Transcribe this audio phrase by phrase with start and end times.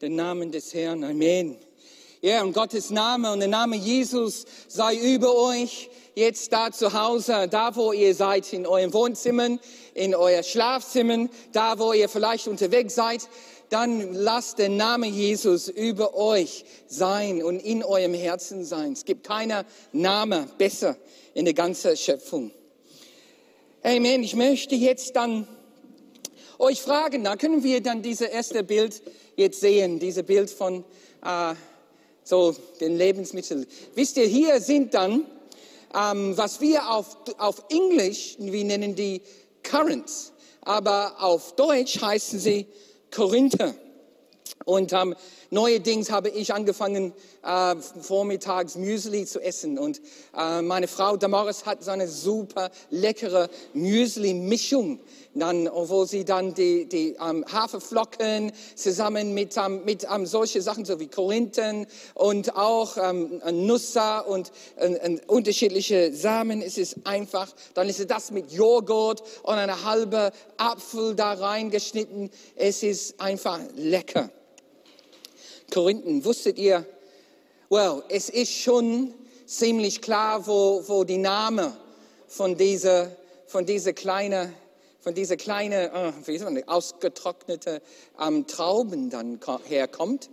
[0.00, 1.04] den Namen des Herrn.
[1.04, 1.58] Amen.
[2.22, 7.48] Ja, und Gottes Name und der Name Jesus sei über euch, jetzt da zu Hause,
[7.50, 9.60] da wo ihr seid, in euren Wohnzimmern,
[9.92, 13.28] in euer Schlafzimmern, da wo ihr vielleicht unterwegs seid,
[13.68, 18.92] dann lasst der Name Jesus über euch sein und in eurem Herzen sein.
[18.92, 20.96] Es gibt keiner Name besser
[21.34, 22.52] in der ganzen Schöpfung.
[23.82, 24.22] Amen.
[24.22, 25.46] Ich möchte jetzt dann
[26.58, 29.02] euch fragen, da können wir dann dieses erste Bild
[29.40, 30.84] jetzt sehen, dieses Bild von
[31.24, 31.54] äh,
[32.22, 33.66] so den Lebensmitteln.
[33.94, 35.26] Wisst ihr, hier sind dann,
[35.94, 39.22] ähm, was wir auf, auf Englisch, wir nennen die
[39.62, 40.32] Currents,
[40.62, 42.66] aber auf Deutsch heißen sie
[43.10, 43.74] Korinther.
[44.66, 45.14] Und ähm,
[45.50, 49.78] neuerdings habe ich angefangen, äh, vormittags Müsli zu essen.
[49.78, 50.02] Und
[50.36, 55.00] äh, meine Frau Damaris hat so eine super leckere Müsli-Mischung,
[55.34, 60.84] dann, wo sie dann die, die ähm, Haferflocken zusammen mit, ähm, mit ähm, solche Sachen,
[60.84, 66.60] so wie Korinthen und auch ähm, Nusser und äh, unterschiedliche Samen.
[66.60, 72.30] Es ist einfach, dann ist das mit Joghurt und eine halbe Apfel da reingeschnitten.
[72.56, 74.28] Es ist einfach lecker.
[75.70, 76.86] Korinthen, wusstet ihr,
[77.68, 79.14] well, es ist schon
[79.46, 81.76] ziemlich klar, wo, wo die Name
[82.28, 83.10] von dieser,
[83.46, 84.54] von dieser kleinen
[85.00, 87.80] von dieser kleinen, äh, wie man, ausgetrocknete
[88.20, 90.28] ähm, Trauben dann herkommt.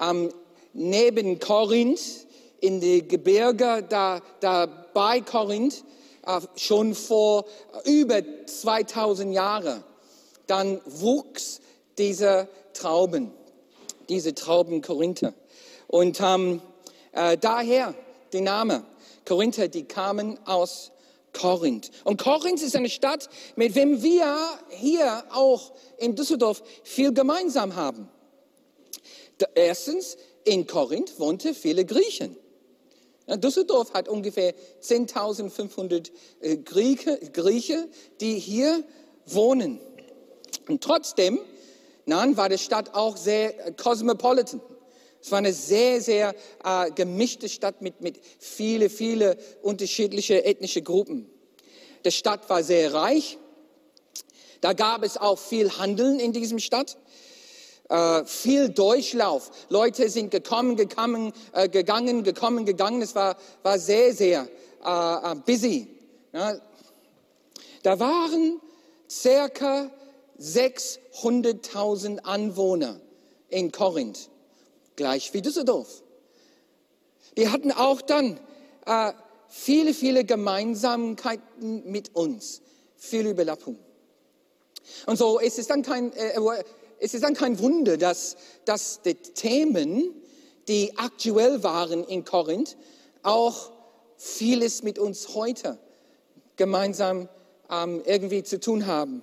[0.00, 0.32] Ähm,
[0.72, 2.26] neben Korinth
[2.60, 5.84] in die Gebirge, da, da bei Korinth,
[6.26, 7.44] äh, schon vor
[7.84, 9.84] über 2000 Jahren,
[10.46, 11.60] dann wuchs
[11.96, 13.30] diese Trauben
[14.08, 15.34] diese Trauben Korinther.
[15.86, 16.60] Und ähm,
[17.12, 17.94] äh, daher
[18.32, 18.84] der Name
[19.24, 20.92] Korinther, die kamen aus
[21.32, 21.90] Korinth.
[22.04, 24.36] Und Korinth ist eine Stadt, mit wem wir
[24.70, 28.08] hier auch in Düsseldorf viel gemeinsam haben.
[29.54, 32.36] Erstens, in Korinth wohnte viele Griechen.
[33.26, 36.10] Düsseldorf hat ungefähr 10.500
[36.40, 37.88] äh, Grieche, Grieche,
[38.20, 38.84] die hier
[39.26, 39.80] wohnen.
[40.68, 41.40] Und trotzdem
[42.06, 44.60] Nein, war die Stadt auch sehr äh, cosmopolitan.
[45.22, 51.30] Es war eine sehr, sehr äh, gemischte Stadt mit, mit viele, viele unterschiedliche ethnische Gruppen.
[52.04, 53.38] Die Stadt war sehr reich.
[54.60, 56.98] Da gab es auch viel Handeln in diesem Stadt.
[57.88, 59.50] Äh, viel Durchlauf.
[59.70, 63.00] Leute sind gekommen, gekommen, äh, gegangen, gekommen, gegangen.
[63.00, 64.46] Es war, war sehr, sehr
[64.84, 65.88] äh, äh busy.
[66.34, 66.54] Ja.
[67.82, 68.60] Da waren
[69.08, 69.90] circa
[70.38, 73.00] 600.000 Anwohner
[73.48, 74.30] in Korinth,
[74.96, 76.02] gleich wie Düsseldorf.
[77.36, 78.38] Die hatten auch dann
[78.86, 79.12] äh,
[79.48, 82.62] viele, viele Gemeinsamkeiten mit uns,
[82.96, 83.78] viel Überlappung.
[85.06, 86.34] Und so ist es dann kein, äh,
[86.98, 90.14] es ist dann kein Wunder, dass, dass die Themen,
[90.68, 92.76] die aktuell waren in Korinth,
[93.22, 93.72] auch
[94.16, 95.78] vieles mit uns heute
[96.56, 97.28] gemeinsam
[97.70, 99.22] ähm, irgendwie zu tun haben.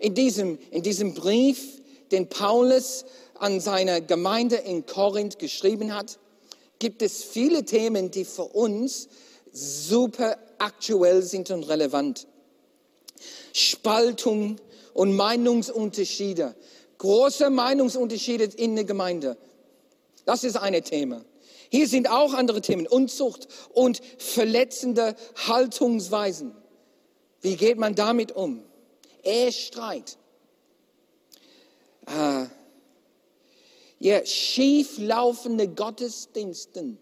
[0.00, 6.18] In diesem, in diesem Brief, den Paulus an seine Gemeinde in Korinth geschrieben hat,
[6.78, 9.08] gibt es viele Themen, die für uns
[9.52, 12.26] super aktuell sind und relevant.
[13.52, 14.56] Spaltung
[14.94, 16.54] und Meinungsunterschiede,
[16.98, 19.36] große Meinungsunterschiede in der Gemeinde.
[20.24, 21.24] Das ist ein Thema.
[21.70, 25.14] Hier sind auch andere Themen, Unzucht und verletzende
[25.46, 26.54] Haltungsweisen.
[27.42, 28.64] Wie geht man damit um?
[29.24, 30.16] Ehestreit.
[32.06, 32.46] Äh,
[33.98, 36.98] ja, schieflaufende Gottesdiensten.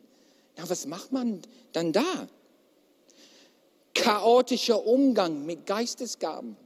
[0.57, 1.43] Ja, was macht man
[1.73, 2.29] dann da?
[3.95, 6.57] Chaotischer Umgang mit Geistesgaben.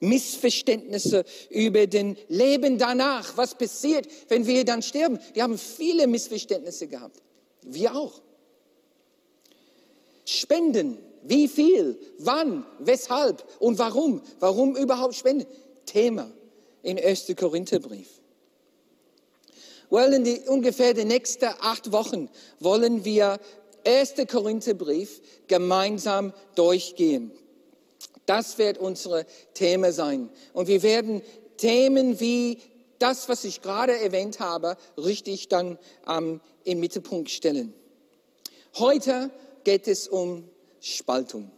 [0.00, 3.36] Missverständnisse über den Leben danach.
[3.36, 5.18] Was passiert, wenn wir dann sterben?
[5.34, 7.22] Die haben viele Missverständnisse gehabt.
[7.62, 8.20] Wir auch.
[10.24, 11.98] Spenden wie viel?
[12.18, 12.66] Wann?
[12.78, 13.44] Weshalb?
[13.58, 14.22] Und warum?
[14.40, 15.46] Warum überhaupt spenden?
[15.86, 16.30] Thema
[16.82, 17.32] im 1.
[17.36, 18.08] Korintherbrief.
[19.90, 22.30] Well, in die, ungefähr die nächsten acht Wochen
[22.60, 23.38] wollen wir
[23.84, 24.14] 1.
[24.28, 27.30] Korintherbrief gemeinsam durchgehen.
[28.26, 30.30] Das wird unsere Thema sein.
[30.52, 31.22] Und wir werden
[31.56, 32.58] Themen wie
[32.98, 35.78] das, was ich gerade erwähnt habe, richtig dann
[36.08, 37.74] ähm, im Mittelpunkt stellen.
[38.78, 39.30] Heute
[39.64, 40.48] geht es um
[40.82, 41.50] Spaltung.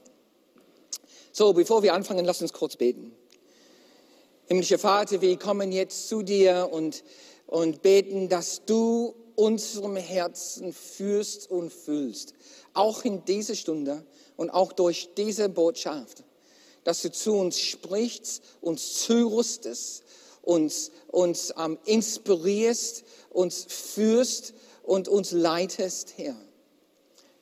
[1.32, 3.12] So, bevor wir anfangen, lass uns kurz beten.
[4.46, 7.02] Himmlischer Vater, wir kommen jetzt zu dir und,
[7.46, 12.34] und beten, dass du unserem Herzen führst und fühlst.
[12.72, 14.04] Auch in dieser Stunde
[14.36, 16.22] und auch durch diese Botschaft.
[16.84, 20.04] Dass du zu uns sprichst, uns zurüstest
[20.44, 26.36] uns, uns ähm, inspirierst, uns führst und uns leitest, Herr.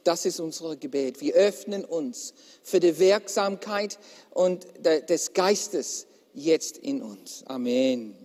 [0.05, 1.21] Das ist unser Gebet.
[1.21, 3.99] Wir öffnen uns für die Wirksamkeit
[4.31, 7.45] und des Geistes jetzt in uns.
[7.47, 8.17] Amen.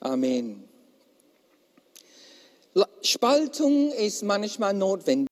[0.00, 0.68] Amen.
[3.02, 5.28] Spaltung ist manchmal notwendig,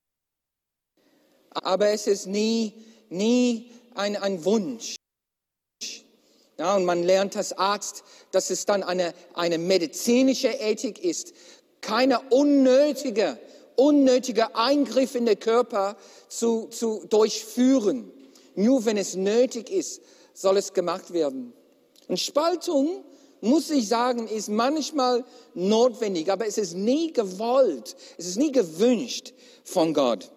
[1.51, 2.73] aber es ist nie,
[3.09, 4.95] nie ein, ein Wunsch.
[6.57, 11.33] Ja, und man lernt als Arzt, dass es dann eine, eine medizinische Ethik ist.
[11.81, 13.37] Keine unnötige,
[13.77, 15.95] unnötige Eingriff in den Körper
[16.27, 18.11] zu, zu durchführen.
[18.55, 20.01] Nur wenn es nötig ist,
[20.33, 21.53] soll es gemacht werden.
[22.07, 23.03] Und Spaltung,
[23.39, 29.33] muss ich sagen, ist manchmal notwendig, aber es ist nie gewollt, es ist nie gewünscht
[29.63, 30.31] von Gott.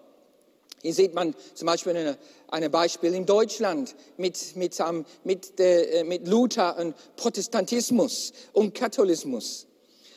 [0.83, 6.05] Hier sieht man zum Beispiel eine, ein Beispiel in Deutschland mit, mit, um, mit, äh,
[6.05, 9.67] mit Luther und Protestantismus und Katholismus.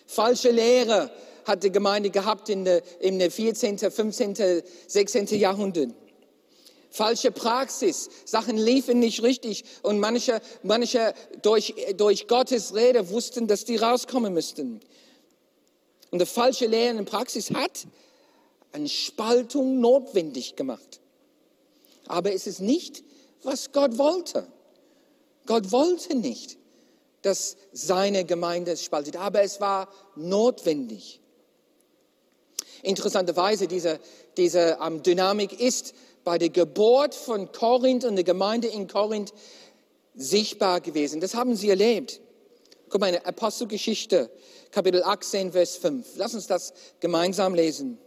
[0.06, 1.12] Falsche Lehre
[1.46, 5.28] hat die Gemeinde gehabt in der, in der 14., 15., 16.
[5.40, 5.90] Jahrhundert
[6.94, 8.10] falsche Praxis.
[8.24, 14.34] Sachen liefen nicht richtig und manche, manche durch, durch Gottes Rede wussten, dass die rauskommen
[14.34, 14.80] müssten.
[16.12, 17.88] Und die falsche Lehre und Praxis hat
[18.72, 21.02] eine Spaltung notwendig gemacht.
[22.08, 23.04] Aber es ist nicht,
[23.42, 24.48] was Gott wollte.
[25.48, 26.58] Gott wollte nicht,
[27.24, 31.20] dass seine Gemeinde spaltet, aber es war notwendig.
[32.84, 34.00] Interessanterweise, diese,
[34.38, 39.34] diese um, Dynamik ist bei der Geburt von Korinth und der Gemeinde in Korinth
[40.16, 41.22] sichtbar gewesen.
[41.22, 42.20] Das haben sie erlebt.
[42.90, 44.30] Guck mal, Apostelgeschichte,
[44.70, 46.06] Kapitel 18, Vers 5.
[46.18, 47.98] Lass uns das gemeinsam lesen.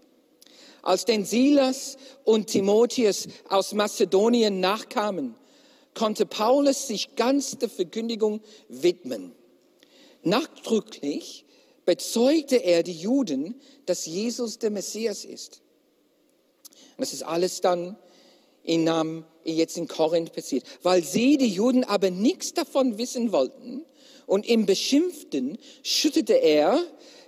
[0.83, 5.35] Als denn Silas und Timotheus aus Mazedonien nachkamen,
[5.95, 9.33] konnte Paulus sich ganz der Verkündigung widmen.
[10.23, 11.46] Nachdrücklich
[11.87, 15.63] bezeugte er die Juden, dass Jesus der Messias ist.
[16.99, 17.97] das ist alles dann
[18.63, 20.65] in, um, jetzt in Korinth passiert.
[20.83, 23.85] Weil sie, die Juden, aber nichts davon wissen wollten
[24.27, 26.79] und im Beschimpften schüttete er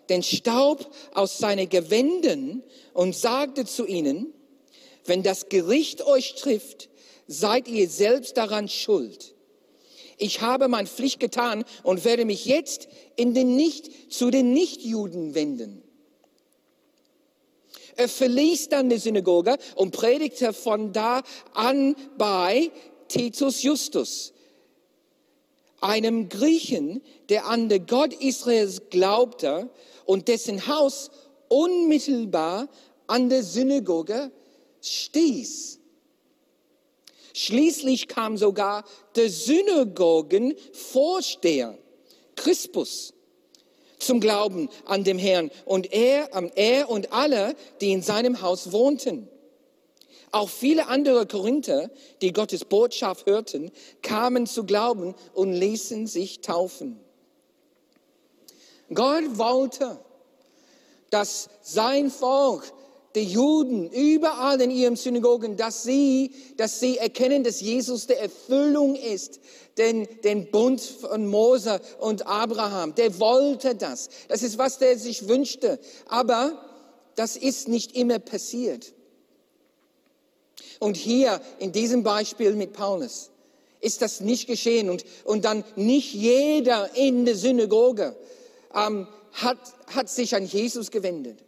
[0.09, 2.63] den Staub aus seinen Gewänden
[2.93, 4.33] und sagte zu ihnen,
[5.05, 6.89] wenn das Gericht euch trifft,
[7.27, 9.35] seid ihr selbst daran schuld.
[10.19, 15.35] Ich habe meine Pflicht getan und werde mich jetzt in den nicht, zu den Nichtjuden
[15.35, 15.83] wenden.
[17.97, 21.23] Er verließ dann die Synagoge und predigte von da
[21.55, 22.71] an bei
[23.09, 24.33] Titus Justus,
[25.81, 29.71] einem Griechen, der an den Gott Israels glaubte
[30.05, 31.11] und dessen Haus
[31.49, 32.69] unmittelbar
[33.07, 34.31] an der Synagoge
[34.81, 35.78] stieß.
[37.39, 41.79] Schließlich kam sogar der Synagogenvorsteher,
[42.35, 43.15] Crispus,
[44.01, 49.29] zum Glauben an dem Herrn und er, er und alle, die in seinem Haus wohnten.
[50.33, 51.93] Auch viele andere Korinther,
[52.23, 53.71] die Gottes Botschaft hörten,
[54.03, 56.99] kamen zu Glauben und ließen sich taufen.
[58.93, 60.01] Gott wollte,
[61.11, 62.73] dass sein Volk
[63.15, 68.95] die Juden überall in ihren Synagogen, dass sie, dass sie erkennen, dass Jesus der Erfüllung
[68.95, 69.41] ist,
[69.79, 72.95] den, den Bund von Mose und Abraham.
[72.95, 74.09] Der wollte das.
[74.29, 75.79] Das ist, was der sich wünschte.
[76.07, 76.53] Aber
[77.15, 78.93] das ist nicht immer passiert.
[80.79, 83.31] Und hier in diesem Beispiel mit Paulus
[83.81, 88.17] ist das nicht geschehen und, und dann nicht jeder in der Synagoge
[88.75, 91.39] ähm, hat, hat sich an Jesus gewendet.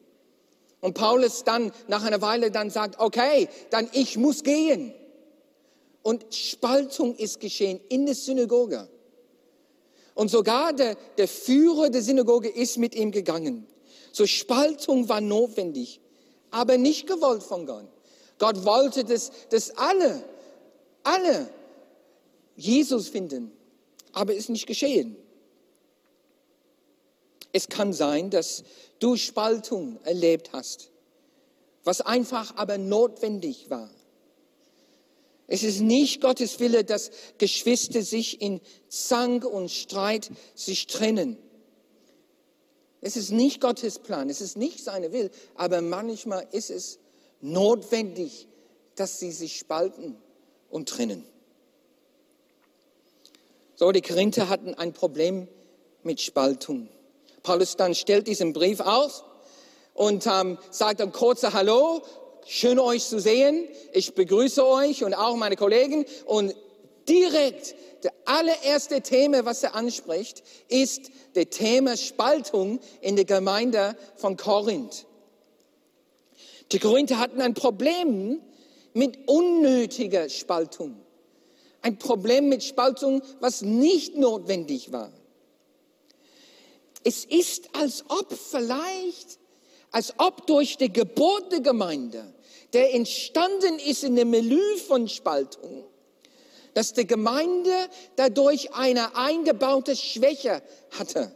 [0.80, 4.94] Und Paulus dann nach einer Weile dann sagt, okay, dann ich muss gehen.
[6.02, 8.88] Und Spaltung ist geschehen in der Synagoge.
[10.14, 13.66] Und sogar der, der Führer der Synagoge ist mit ihm gegangen.
[14.12, 16.00] So Spaltung war notwendig,
[16.50, 17.86] aber nicht gewollt von Gott.
[18.38, 20.24] Gott wollte, dass, dass alle,
[21.02, 21.48] alle
[22.56, 23.52] Jesus finden,
[24.12, 25.16] aber ist nicht geschehen.
[27.52, 28.64] Es kann sein, dass
[28.98, 30.90] du Spaltung erlebt hast,
[31.84, 33.90] was einfach aber notwendig war.
[35.46, 41.36] Es ist nicht Gottes Wille, dass Geschwister sich in Zank und Streit sich trennen.
[43.00, 47.00] Es ist nicht Gottes Plan, es ist nicht seine Will, aber manchmal ist es
[47.40, 48.46] notwendig,
[48.94, 50.16] dass sie sich spalten
[50.68, 51.24] und trennen.
[53.74, 55.48] So, die Korinther hatten ein Problem
[56.02, 56.88] mit Spaltung.
[57.42, 59.24] Paulus dann stellt diesen Brief aus
[59.94, 62.02] und ähm, sagt ein kurzer Hallo,
[62.46, 63.68] schön euch zu sehen.
[63.92, 66.54] Ich begrüße euch und auch meine Kollegen und
[67.08, 74.36] direkt, das allererste Thema, was er anspricht, ist das Thema Spaltung in der Gemeinde von
[74.38, 75.06] Korinth.
[76.72, 78.40] Die Korinther hatten ein Problem
[78.94, 80.96] mit unnötiger Spaltung.
[81.82, 85.12] Ein Problem mit Spaltung, was nicht notwendig war.
[87.02, 89.38] Es ist, als ob vielleicht,
[89.90, 92.34] als ob durch die Geburt der Gemeinde,
[92.72, 95.84] der entstanden ist in dem Milieu von Spaltung,
[96.74, 97.72] dass die Gemeinde
[98.16, 100.62] dadurch eine eingebaute Schwäche
[100.98, 101.34] hatte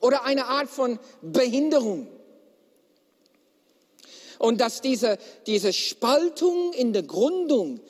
[0.00, 2.08] oder eine Art von Behinderung.
[4.38, 7.80] Und dass diese, diese Spaltung in der Gründung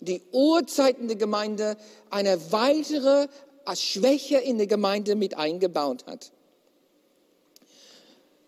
[0.00, 1.76] die Urzeiten der Gemeinde
[2.10, 3.28] eine weitere
[3.74, 6.32] Schwäche in der Gemeinde mit eingebaut hat.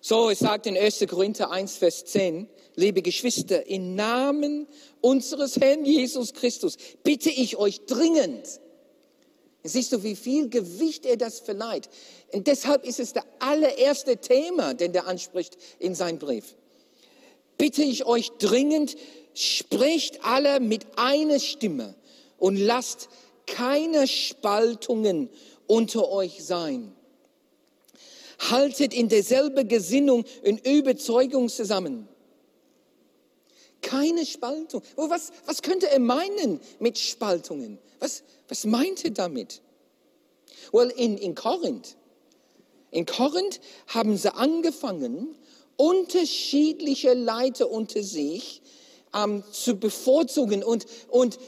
[0.00, 1.04] So, es sagt in 1.
[1.08, 4.68] Korinther 1, Vers 10, liebe Geschwister, im Namen
[5.00, 8.60] unseres Herrn Jesus Christus bitte ich euch dringend,
[9.68, 11.88] Siehst du, wie viel Gewicht er das verleiht?
[12.32, 16.54] Und deshalb ist es das allererste Thema, den er anspricht in seinem Brief.
[17.58, 18.96] Bitte ich euch dringend,
[19.34, 21.94] sprecht alle mit einer Stimme
[22.38, 23.08] und lasst
[23.46, 25.30] keine Spaltungen
[25.66, 26.94] unter euch sein.
[28.50, 32.08] Haltet in derselbe Gesinnung und Überzeugung zusammen.
[33.80, 34.82] Keine Spaltung.
[34.96, 37.78] Oh, was, was könnte er meinen mit Spaltungen?
[38.00, 39.62] Was, was meint er damit?
[40.72, 41.96] Well, in, in Korinth,
[42.90, 45.36] in Korinth haben sie angefangen,
[45.76, 48.62] unterschiedliche Leiter unter sich
[49.14, 51.38] ähm, zu bevorzugen und, und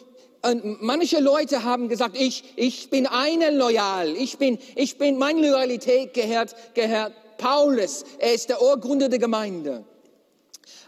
[0.42, 4.16] und manche Leute haben gesagt, ich, ich bin eine loyal.
[4.16, 8.04] Ich bin, ich bin, meine Loyalität gehört, gehört Paulus.
[8.18, 9.84] Er ist der Urgründer der Gemeinde.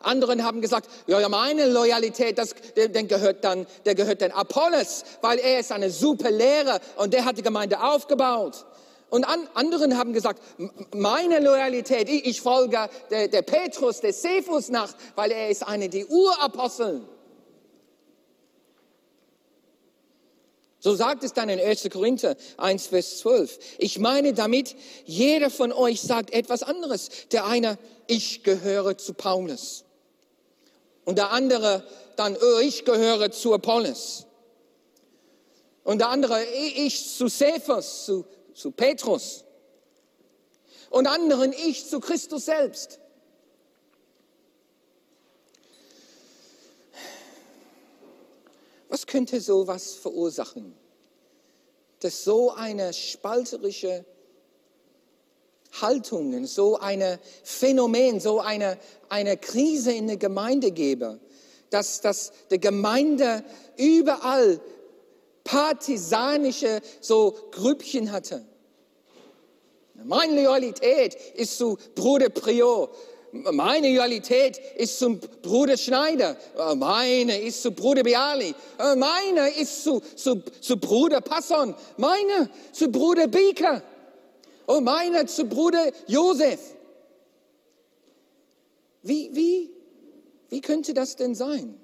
[0.02, 5.38] Anderen haben gesagt, ja, meine Loyalität, das, der gehört dann, der gehört dann Apollos, weil
[5.38, 8.64] er ist eine super Lehrer und der hat die Gemeinde aufgebaut.
[9.10, 10.40] Und an, anderen haben gesagt,
[10.94, 15.88] meine Loyalität, ich, ich folge der, der Petrus, der Cephus nach, weil er ist einer
[15.88, 17.06] der Uraposteln.
[20.80, 21.88] So sagt es dann in 1.
[21.90, 23.58] Korinther 1, Vers 12.
[23.78, 27.10] Ich meine damit, jeder von euch sagt etwas anderes.
[27.32, 29.84] Der eine, ich gehöre zu Paulus.
[31.04, 31.84] Und der andere
[32.16, 34.26] dann, oh, ich gehöre zu Apollos.
[35.84, 36.44] Und der andere,
[36.76, 39.44] ich zu Cephas, zu, zu Petrus.
[40.88, 43.00] Und anderen, ich zu Christus selbst.
[49.10, 50.74] Könnte sowas verursachen?
[52.00, 54.04] Dass so eine spalterische
[55.80, 61.20] Haltung, so ein Phänomen, so eine, eine Krise in der Gemeinde gäbe,
[61.70, 63.44] dass, dass die Gemeinde
[63.76, 64.60] überall
[65.44, 68.44] partisanische so Grüppchen hatte.
[70.04, 72.90] Meine Loyalität ist zu Bruder Prior.
[73.32, 76.36] Meine Loyalität ist zum Bruder Schneider.
[76.76, 78.54] Meine ist zu Bruder Biali.
[78.96, 81.74] Meine ist zu, zu, zu Bruder Passon.
[81.96, 83.82] Meine zu Bruder Bieker.
[84.66, 86.60] Und meine zu Bruder Josef.
[89.02, 89.70] Wie, wie,
[90.48, 91.80] wie könnte das denn sein,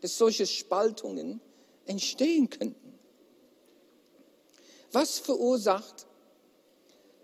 [0.00, 1.40] dass solche Spaltungen
[1.86, 2.98] entstehen könnten?
[4.92, 6.06] Was verursacht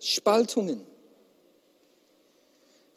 [0.01, 0.85] Spaltungen?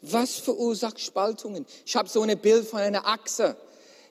[0.06, 1.64] Was verursacht Spaltungen?
[1.86, 3.56] Ich habe so ein Bild von einer Achse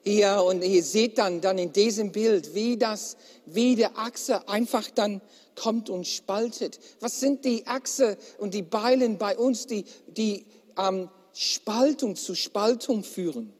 [0.03, 4.89] hier und ihr seht dann, dann in diesem Bild, wie das, wie der Achse einfach
[4.89, 5.21] dann
[5.55, 6.79] kommt und spaltet.
[6.99, 10.45] Was sind die Achse und die Beilen bei uns, die, die
[10.77, 13.53] ähm, Spaltung zu Spaltung führen?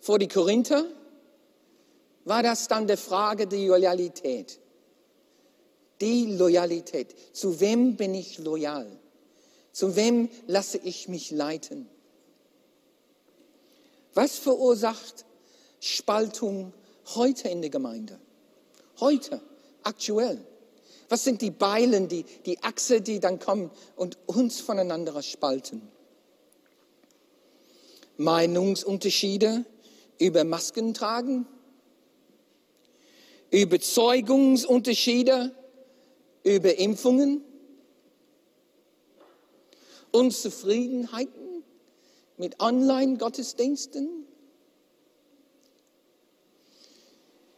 [0.00, 0.84] Vor die Korinther
[2.24, 4.58] war das dann der Frage der Loyalität.
[6.00, 7.14] Die Loyalität.
[7.32, 8.98] Zu wem bin ich loyal?
[9.78, 11.88] Zu wem lasse ich mich leiten?
[14.12, 15.24] Was verursacht
[15.78, 16.72] Spaltung
[17.14, 18.18] heute in der Gemeinde?
[18.98, 19.40] Heute,
[19.84, 20.44] aktuell.
[21.08, 25.88] Was sind die Beilen, die, die Achse, die dann kommen und uns voneinander spalten?
[28.16, 29.64] Meinungsunterschiede
[30.18, 31.46] über Masken tragen?
[33.52, 35.54] Überzeugungsunterschiede
[36.42, 37.44] über Impfungen?
[40.12, 41.64] Unzufriedenheiten
[42.36, 44.08] mit Online-Gottesdiensten?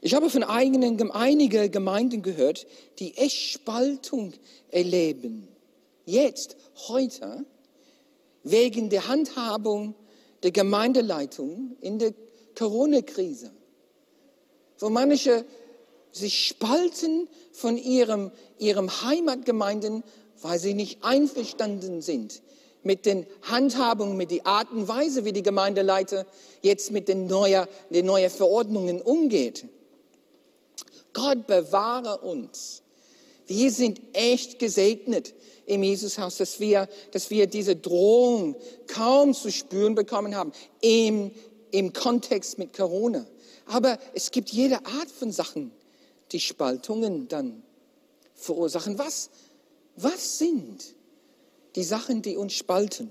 [0.00, 2.66] Ich habe von einigen, einigen Gemeinden gehört,
[2.98, 4.32] die echt Spaltung
[4.70, 5.46] erleben.
[6.06, 6.56] Jetzt,
[6.88, 7.44] heute,
[8.42, 9.94] wegen der Handhabung
[10.42, 12.14] der Gemeindeleitung in der
[12.56, 13.52] Corona-Krise.
[14.80, 15.44] wo manche
[16.12, 20.02] sich spalten von ihrem, ihrem Heimatgemeinden,
[20.42, 22.42] weil sie nicht einverstanden sind
[22.82, 26.26] mit den Handhabungen, mit der Art und Weise, wie die Gemeindeleiter
[26.62, 29.66] jetzt mit den neuen, den neuen Verordnungen umgeht.
[31.12, 32.82] Gott bewahre uns.
[33.46, 35.34] Wir sind echt gesegnet
[35.66, 38.56] im Jesushaus, dass wir, dass wir diese Drohung
[38.86, 41.32] kaum zu spüren bekommen haben im,
[41.70, 43.26] im Kontext mit Corona.
[43.66, 45.72] Aber es gibt jede Art von Sachen,
[46.32, 47.62] die Spaltungen dann
[48.34, 48.98] verursachen.
[48.98, 49.30] Was,
[49.96, 50.94] was sind
[51.76, 53.10] die Sachen, die uns spalten?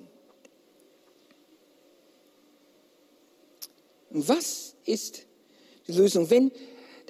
[4.09, 5.25] Und was ist
[5.88, 6.29] die Lösung?
[6.29, 6.51] Wenn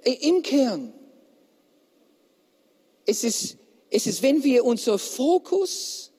[0.03, 0.93] im Kern
[3.09, 3.57] es ist,
[3.89, 6.11] es ist, wenn wir unser Fokus,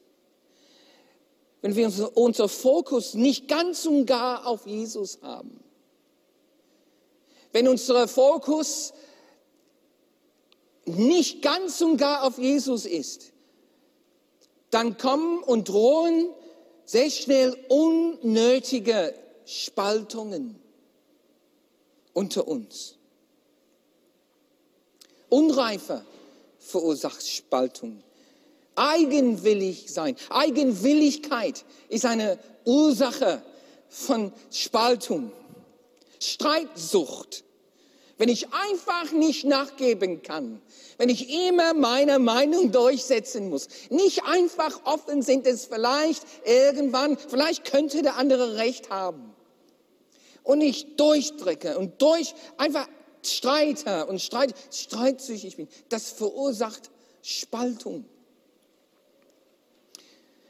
[1.61, 5.62] wenn wir unser, unser Fokus nicht ganz und gar auf Jesus haben,
[7.52, 8.92] wenn unser Fokus
[10.85, 13.33] nicht ganz und gar auf Jesus ist,
[14.71, 16.29] dann kommen und drohen
[16.85, 20.61] sehr schnell unnötige Spaltungen
[22.12, 22.97] unter uns.
[25.29, 26.05] Unreife
[26.59, 28.03] verursacht Spaltung.
[28.75, 33.43] Eigenwillig sein, Eigenwilligkeit ist eine Ursache
[33.89, 35.33] von Spaltung.
[36.19, 37.45] Streitsucht
[38.21, 40.61] wenn ich einfach nicht nachgeben kann,
[40.99, 47.65] wenn ich immer meine Meinung durchsetzen muss, nicht einfach offen sind es vielleicht irgendwann, vielleicht
[47.65, 49.35] könnte der andere recht haben.
[50.43, 52.87] Und ich durchdrücke und durch, einfach
[53.23, 55.69] streite und streit, streitsüchtig bin.
[55.89, 56.91] Das verursacht
[57.23, 58.05] Spaltung.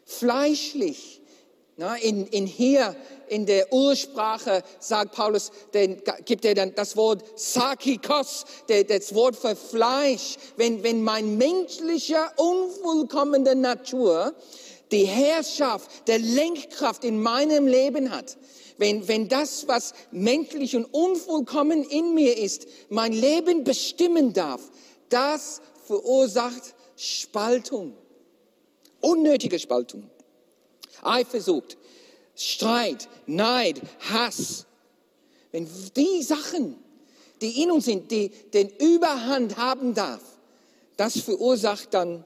[0.05, 1.20] Fleischlich,
[2.03, 2.95] in, in hier
[3.29, 9.55] in der Ursprache sagt Paulus, den, gibt er dann das Wort Sakikos, das Wort für
[9.55, 10.37] Fleisch.
[10.57, 14.35] Wenn, wenn mein menschlicher, unvollkommene Natur
[14.91, 18.37] die Herrschaft, der Lenkkraft in meinem Leben hat,
[18.79, 24.63] wenn, wenn das, was menschlich und unvollkommen in mir ist, mein Leben bestimmen darf,
[25.09, 27.95] das verursacht Spaltung.
[29.01, 30.11] Unnötige Spaltung.
[31.03, 31.77] Eifersucht,
[32.43, 34.65] Streit, Neid, Hass.
[35.53, 36.83] Wenn die Sachen,
[37.43, 40.23] die in uns sind, die den Überhand haben darf,
[40.97, 42.25] das verursacht dann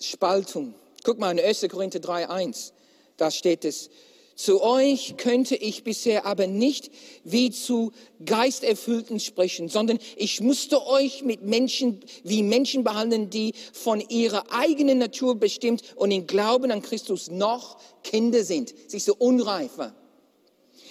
[0.00, 0.72] Spaltung.
[1.04, 1.66] Guck mal in 1.
[1.70, 2.72] Korinther 3,1,
[3.18, 3.90] da steht es,
[4.34, 6.90] zu euch könnte ich bisher aber nicht
[7.24, 7.92] wie zu
[8.24, 14.98] Geisterfüllten sprechen, sondern ich musste euch mit Menschen wie Menschen behandeln, die von ihrer eigenen
[14.98, 19.94] Natur bestimmt und im Glauben an Christus noch Kinder sind, sich so unreifer.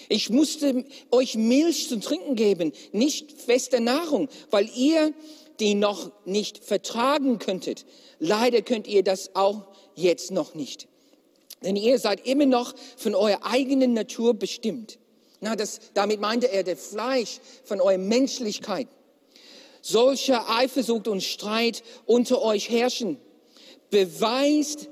[0.09, 5.13] Ich musste euch Milch zu trinken geben, nicht feste Nahrung, weil ihr
[5.61, 7.85] die noch nicht vertragen könntet.
[8.19, 10.87] Leider könnt ihr das auch jetzt noch nicht.
[11.63, 14.97] Denn ihr seid immer noch von eurer eigenen Natur bestimmt.
[15.39, 18.87] Na, das, damit meinte er der Fleisch von eurer Menschlichkeit.
[19.81, 23.17] Solcher Eifersucht und Streit unter euch herrschen,
[23.89, 24.89] beweist,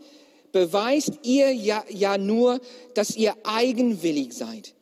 [0.52, 2.60] beweist ihr ja, ja nur,
[2.96, 4.74] dass ihr eigenwillig seid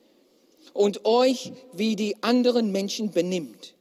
[0.74, 3.76] und euch wie die anderen Menschen benimmt.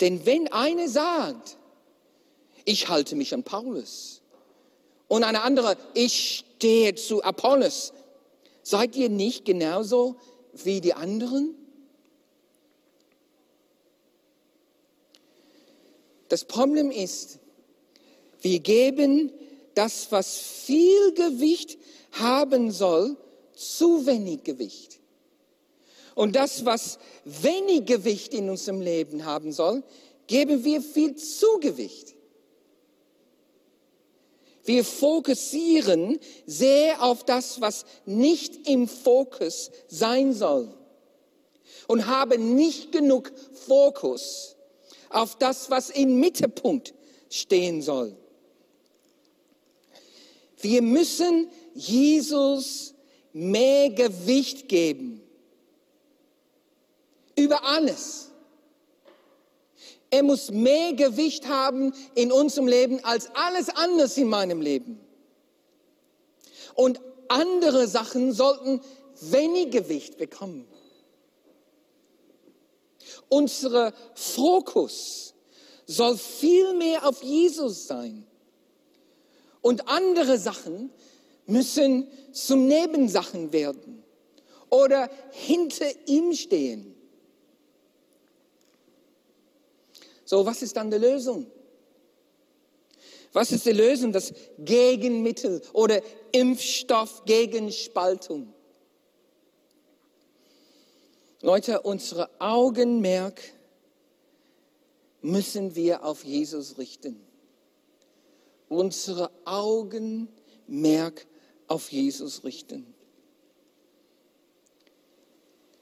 [0.00, 1.56] Denn wenn einer sagt,
[2.64, 4.22] ich halte mich an Paulus,
[5.12, 7.92] und eine andere, ich stehe zu Apollos.
[8.62, 10.14] Seid ihr nicht genauso
[10.52, 11.56] wie die anderen?
[16.28, 17.40] Das Problem ist,
[18.42, 19.32] wir geben
[19.74, 21.78] das, was viel Gewicht
[22.12, 23.16] haben soll,
[23.54, 25.00] zu wenig Gewicht.
[26.14, 29.82] Und das, was wenig Gewicht in unserem Leben haben soll,
[30.28, 32.14] geben wir viel zu Gewicht.
[34.64, 40.72] Wir fokussieren sehr auf das, was nicht im Fokus sein soll
[41.88, 43.32] und haben nicht genug
[43.66, 44.56] Fokus
[45.10, 46.94] auf das, was im Mittelpunkt
[47.28, 48.16] stehen soll.
[50.60, 52.94] Wir müssen Jesus
[53.32, 55.22] mehr Gewicht geben
[57.36, 58.31] über alles.
[60.12, 65.00] Er muss mehr Gewicht haben in unserem Leben als alles anderes in meinem Leben.
[66.74, 68.82] Und andere Sachen sollten
[69.22, 70.68] wenig Gewicht bekommen.
[73.30, 75.32] Unser Fokus
[75.86, 78.26] soll viel mehr auf Jesus sein.
[79.62, 80.90] Und andere Sachen
[81.46, 84.04] müssen zum Nebensachen werden
[84.68, 86.91] oder hinter ihm stehen.
[90.32, 91.46] So, was ist dann die Lösung?
[93.34, 94.12] Was ist die Lösung?
[94.12, 96.00] Das Gegenmittel oder
[96.32, 98.54] Impfstoff gegen Spaltung.
[101.42, 103.42] Leute, unsere Augenmerk
[105.20, 107.20] müssen wir auf Jesus richten.
[108.70, 111.26] Unsere Augenmerk
[111.68, 112.94] auf Jesus richten.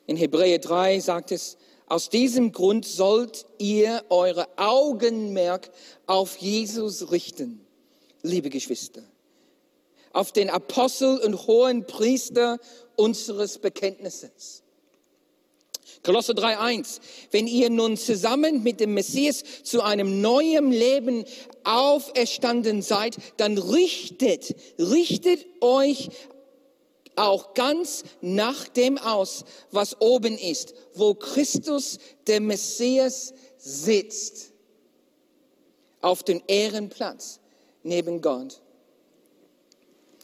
[0.09, 1.57] In Hebräer 3 sagt es,
[1.91, 5.71] aus diesem Grund sollt ihr eure Augenmerk
[6.07, 7.67] auf Jesus richten,
[8.23, 9.03] liebe Geschwister,
[10.13, 12.61] auf den Apostel und hohen Priester
[12.95, 14.63] unseres Bekenntnisses.
[16.05, 17.01] Kolosse 3.1.
[17.33, 21.25] Wenn ihr nun zusammen mit dem Messias zu einem neuen Leben
[21.65, 26.11] auferstanden seid, dann richtet, richtet euch
[27.27, 34.53] auch ganz nach dem aus, was oben ist, wo Christus, der Messias, sitzt.
[36.01, 37.41] Auf dem Ehrenplatz
[37.83, 38.61] neben Gott.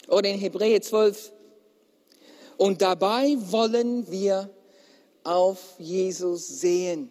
[0.09, 1.33] Oder in Hebräer 12.
[2.57, 4.51] Und dabei wollen wir
[5.25, 7.11] auf Jesus sehen.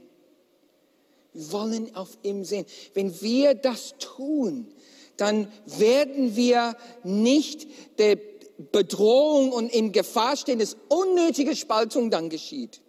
[1.33, 2.65] Wir wollen auf ihm sehen.
[2.93, 4.73] Wenn wir das tun,
[5.17, 7.67] dann werden wir nicht
[7.99, 8.15] der
[8.57, 12.81] Bedrohung und in Gefahr stehen, dass unnötige Spaltung dann geschieht.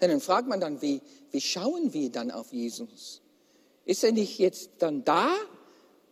[0.00, 3.22] Und dann fragt man dann, wie, wie schauen wir dann auf Jesus?
[3.84, 5.34] Ist er nicht jetzt dann da?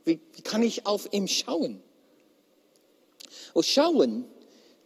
[0.05, 1.83] Wie, wie kann ich auf ihn schauen?
[3.53, 4.25] Und schauen,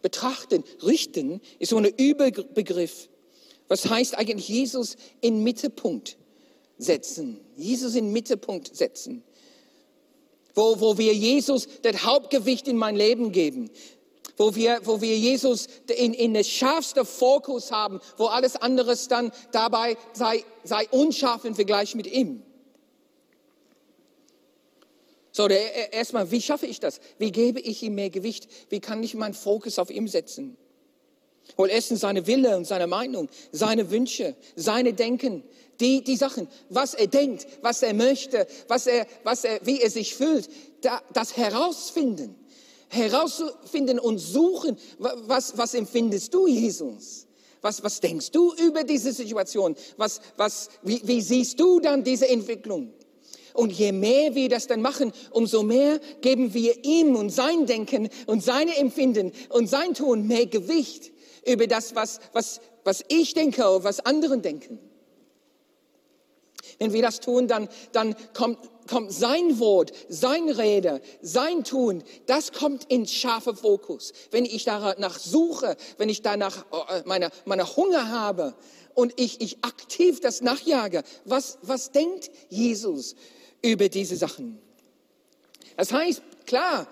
[0.01, 3.09] betrachten, richten ist so ein Überbegriff.
[3.67, 6.17] Was heißt eigentlich Jesus in Mittelpunkt
[6.77, 7.39] setzen?
[7.55, 9.23] Jesus in Mittelpunkt setzen
[10.53, 13.69] wo, wo wir Jesus das Hauptgewicht in mein Leben geben,
[14.37, 19.31] wo wir, wo wir Jesus in, in das schärfste Fokus haben, wo alles anderes dann
[19.51, 22.43] dabei sei, sei unscharf im Vergleich mit ihm.
[25.31, 26.99] So, erstmal, wie schaffe ich das?
[27.17, 28.47] Wie gebe ich ihm mehr Gewicht?
[28.69, 30.57] Wie kann ich meinen Fokus auf ihm setzen?
[31.57, 35.43] Wohl erstens seine Wille und seine Meinung, seine Wünsche, seine Denken,
[35.79, 39.89] die, die Sachen, was er denkt, was er möchte, was er, was er, wie er
[39.89, 40.49] sich fühlt,
[40.81, 42.35] da, das herausfinden,
[42.89, 47.27] herausfinden und suchen, was, was empfindest du, Jesus?
[47.61, 49.75] Was, was denkst du über diese Situation?
[49.95, 52.93] Was, was, wie, wie siehst du dann diese Entwicklung?
[53.53, 58.09] Und je mehr wir das dann machen, umso mehr geben wir ihm und sein Denken
[58.25, 61.11] und seine Empfinden und sein Tun mehr Gewicht
[61.45, 64.79] über das, was, was, was ich denke und was anderen denken.
[66.83, 68.57] Wenn wir das tun, dann, dann kommt,
[68.89, 74.11] kommt sein Wort, sein Rede, sein Tun, das kommt in scharfe Fokus.
[74.31, 78.53] Wenn ich danach suche, wenn ich danach äh, meine, meine Hunger habe
[78.95, 83.15] und ich, ich aktiv das nachjage, was, was denkt Jesus
[83.61, 84.59] über diese Sachen?
[85.77, 86.89] Das heißt, klar,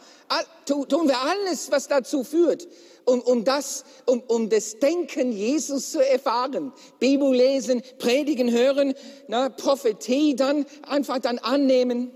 [0.65, 2.65] tun wir alles, was dazu führt,
[3.05, 6.71] um, um, das, um, um das Denken Jesus zu erfahren.
[6.99, 8.93] Bibel lesen, predigen, hören,
[9.27, 12.11] na, Prophetie dann einfach dann annehmen.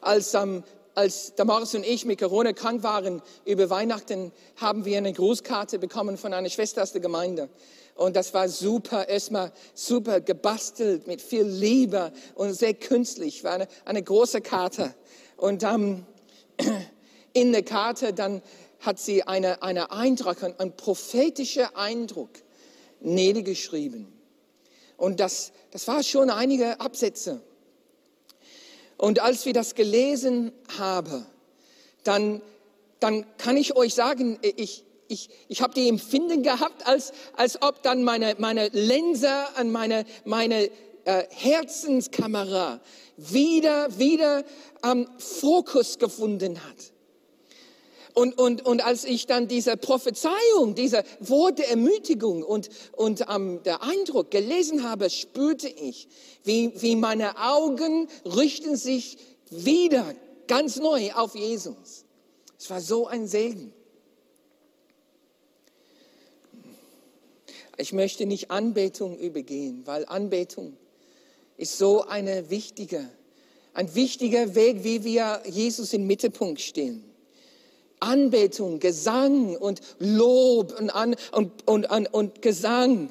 [0.00, 5.12] Als, ähm, als Damaris und ich mit Corona krank waren, über Weihnachten haben wir eine
[5.12, 7.48] Grußkarte bekommen von einer Schwester aus der Gemeinde.
[7.94, 13.44] Und das war super, erstmal super gebastelt mit viel Liebe und sehr künstlich.
[13.44, 14.94] War eine, eine große Karte.
[15.36, 16.06] Und ähm,
[17.32, 18.42] in der Karte dann
[18.82, 22.30] hat sie eine, eine Eindruck, ein, ein prophetischer Eindruck
[23.00, 24.12] niedergeschrieben.
[24.96, 27.40] Und das, das war schon einige Absätze.
[28.98, 31.26] Und als wir das gelesen haben,
[32.04, 32.42] dann,
[33.00, 37.82] dann kann ich euch sagen, ich, ich, ich habe die Empfinden gehabt, als, als ob
[37.82, 40.70] dann meine, meine Linse an meine, meine
[41.04, 42.80] äh, Herzenskamera
[43.16, 44.44] wieder, wieder
[44.84, 46.91] ähm, Fokus gefunden hat.
[48.14, 53.82] Und, und, und als ich dann diese Prophezeiung, diese Worte Ermutigung und, und ähm, der
[53.82, 56.08] Eindruck gelesen habe, spürte ich,
[56.44, 59.16] wie, wie meine Augen richten sich
[59.50, 60.14] wieder
[60.46, 62.04] ganz neu auf Jesus.
[62.58, 63.72] Es war so ein Segen.
[67.78, 70.76] Ich möchte nicht Anbetung übergehen, weil Anbetung
[71.56, 73.08] ist so eine wichtige,
[73.72, 77.11] ein wichtiger Weg, wie wir Jesus im Mittelpunkt stellen.
[78.02, 83.10] Anbetung, Gesang und Lob und, an, und, und, und, und Gesang.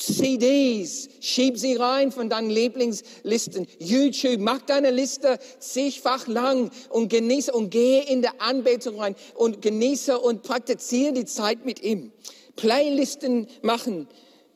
[0.00, 3.66] CDs, schieb sie rein von deinen Lieblingslisten.
[3.78, 9.60] YouTube, mach deine Liste zigfach lang und genieße und gehe in der Anbetung rein und
[9.60, 12.12] genieße und praktiziere die Zeit mit ihm.
[12.56, 14.08] Playlisten machen.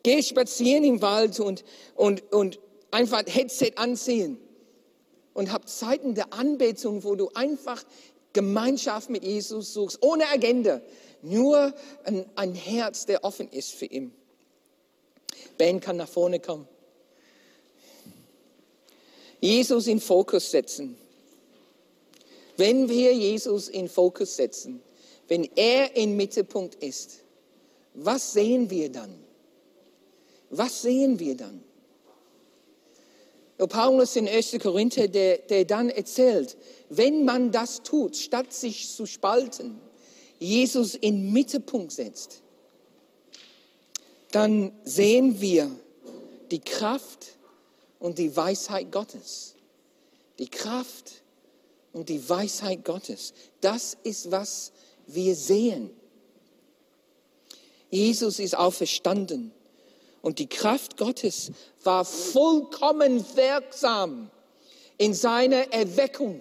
[0.03, 2.59] Geh spazieren im Wald und, und, und
[2.91, 4.39] einfach Headset anziehen
[5.35, 7.83] und hab Zeiten der Anbetung, wo du einfach
[8.35, 10.83] Gemeinschaft mit Jesus suchst, ohne Agenda,
[11.23, 11.73] nur
[12.05, 14.13] ein, ein Herz, der offen ist für ihn.
[15.57, 16.69] Ben kann nach vorne kommen.
[19.41, 20.97] Jesus in Fokus setzen.
[22.57, 24.83] Wenn wir Jesus in Fokus setzen,
[25.29, 27.21] wenn er im Mittelpunkt ist,
[27.95, 29.15] was sehen wir dann?
[30.51, 31.63] Was sehen wir dann?
[33.59, 34.59] Paulus in 1.
[34.61, 36.57] Korinther, der, der dann erzählt,
[36.89, 39.81] wenn man das tut, statt sich zu spalten,
[40.39, 42.43] Jesus in Mittelpunkt setzt,
[44.33, 45.71] dann sehen wir
[46.51, 47.39] die Kraft
[48.01, 49.55] und die Weisheit Gottes.
[50.41, 51.23] Die Kraft
[51.93, 53.33] und die Weisheit Gottes.
[53.61, 54.73] Das ist, was
[55.07, 55.91] wir sehen.
[57.91, 59.53] Jesus ist auferstanden
[60.25, 64.31] und die Kraft Gottes war vollkommen wirksam
[64.97, 66.41] in seiner Erweckung.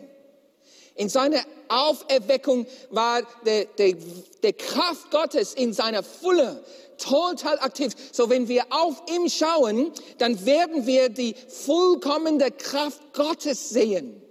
[0.96, 3.96] In seiner Auferweckung war der, der,
[4.42, 6.64] der Kraft Gottes in seiner Fülle
[6.98, 7.94] total aktiv.
[8.14, 14.22] So wenn wir auf ihn schauen, dann werden wir die vollkommene Kraft Gottes sehen.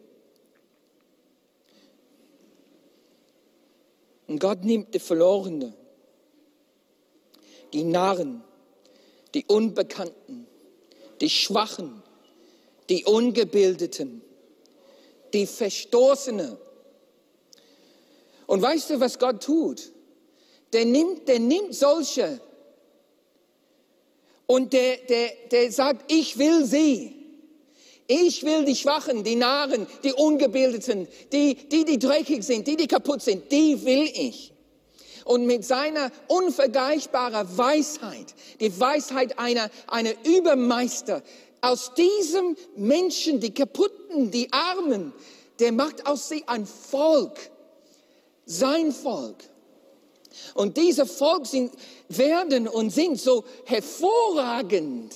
[4.28, 5.74] Und Gott nimmt die Verlorenen,
[7.74, 8.42] die Narren,
[9.35, 10.47] die Unbekannten,
[11.21, 12.03] die Schwachen,
[12.88, 14.23] die Ungebildeten,
[15.33, 16.57] die Verstoßenen.
[18.47, 19.90] Und weißt du, was Gott tut?
[20.73, 22.40] Der nimmt, der nimmt solche
[24.47, 27.16] und der, der, der sagt, ich will sie.
[28.07, 32.87] Ich will die Schwachen, die Narren, die Ungebildeten, die, die, die dreckig sind, die, die
[32.87, 34.53] kaputt sind, die will ich.
[35.24, 41.22] Und mit seiner unvergleichbaren Weisheit, die Weisheit einer, einer Übermeister,
[41.61, 45.12] aus diesem Menschen, die Kaputten, die Armen,
[45.61, 47.38] der macht aus sie ein Volk,
[48.44, 49.37] sein Volk.
[50.54, 51.72] Und diese Volk sind,
[52.08, 55.14] werden und sind so hervorragend,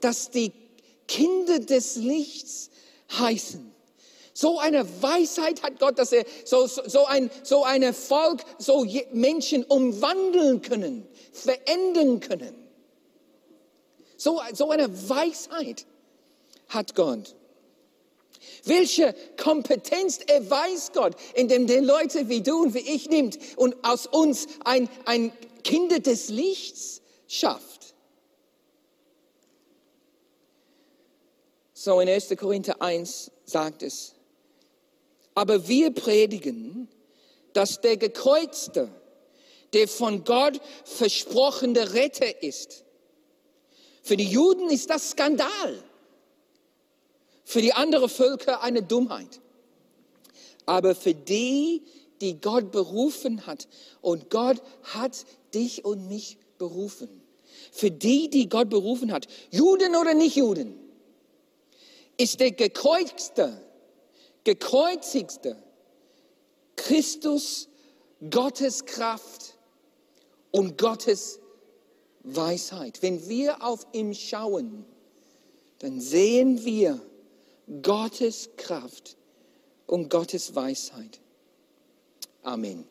[0.00, 0.52] dass die
[1.08, 2.70] Kinder des Lichts
[3.18, 3.75] heißen.
[4.36, 9.64] So eine Weisheit hat Gott, dass er so, so, ein so eine Volk, so Menschen
[9.64, 12.54] umwandeln können, verändern können.
[14.18, 15.86] So, so eine Weisheit
[16.68, 17.34] hat Gott.
[18.64, 24.06] Welche Kompetenz erweist Gott, indem der Leute wie du und wie ich nimmt und aus
[24.06, 25.32] uns ein, ein
[25.64, 27.94] Kinder des Lichts schafft.
[31.72, 32.36] So in 1.
[32.36, 34.15] Korinther 1 sagt es,
[35.36, 36.88] aber wir predigen,
[37.52, 38.90] dass der Gekreuzte,
[39.72, 42.82] der von Gott versprochene Retter ist.
[44.02, 45.82] Für die Juden ist das Skandal
[47.46, 49.40] für die anderen Völker eine Dummheit.
[50.66, 51.82] Aber für die,
[52.20, 53.68] die Gott berufen hat,
[54.00, 57.08] und Gott hat dich und mich berufen,
[57.70, 60.74] für die, die Gott berufen hat, Juden oder nicht Juden,
[62.16, 63.62] ist der gekreuzte,
[64.46, 65.56] gekreuzigste
[66.76, 67.68] Christus
[68.30, 69.58] Gottes Kraft
[70.52, 71.40] und Gottes
[72.22, 73.02] Weisheit.
[73.02, 74.86] Wenn wir auf ihn schauen,
[75.80, 77.00] dann sehen wir,
[77.82, 79.16] Gottes Kraft
[79.86, 81.20] und Gottes Weisheit.
[82.42, 82.86] Amen.